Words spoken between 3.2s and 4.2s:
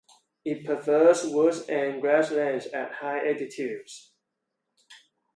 altitudes.